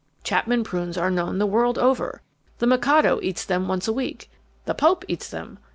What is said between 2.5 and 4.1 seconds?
The Mikado eats them once a